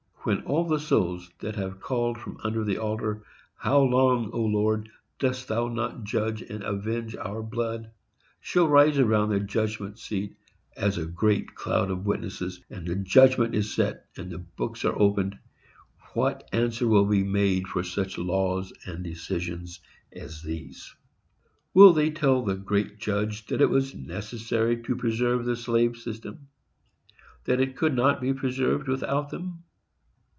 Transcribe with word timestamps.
—when 0.23 0.39
all 0.43 0.65
the 0.65 0.79
souls 0.79 1.31
that 1.39 1.55
have 1.55 1.79
called 1.79 2.15
from 2.15 2.37
under 2.43 2.63
the 2.65 2.77
altar, 2.77 3.23
"How 3.55 3.79
long, 3.81 4.29
O 4.33 4.41
Lord, 4.43 4.87
dost 5.17 5.47
thou 5.47 5.67
not 5.67 6.03
judge 6.03 6.43
and 6.43 6.63
avenge 6.63 7.15
our 7.15 7.41
blood," 7.41 7.89
shall 8.39 8.67
rise 8.67 8.99
around 8.99 9.29
the 9.29 9.39
judgment 9.39 9.97
seat 9.97 10.35
as 10.77 10.99
a 10.99 11.07
great 11.07 11.55
cloud 11.55 11.89
of 11.89 12.05
witnesses, 12.05 12.61
and 12.69 12.85
the 12.85 12.93
judgment 12.97 13.55
is 13.55 13.73
set 13.73 14.05
and 14.15 14.29
the 14.29 14.37
books 14.37 14.85
are 14.85 14.95
opened,—what 14.95 16.47
answer 16.53 16.87
will 16.87 17.05
be 17.07 17.23
made 17.23 17.67
for 17.67 17.81
such 17.81 18.19
laws 18.19 18.71
and 18.85 19.03
decisions 19.03 19.79
as 20.11 20.43
these? 20.43 20.93
Will 21.73 21.93
they 21.93 22.11
tell 22.11 22.43
the 22.43 22.55
great 22.55 22.99
Judge 22.99 23.47
that 23.47 23.59
it 23.59 23.71
was 23.71 23.95
necessary 23.95 24.83
to 24.83 24.95
preserve 24.95 25.45
the 25.45 25.55
slave 25.55 25.97
system,—that 25.97 27.59
it 27.59 27.75
could 27.75 27.95
not 27.95 28.21
be 28.21 28.35
preserved 28.35 28.87
without 28.87 29.31
them? 29.31 29.63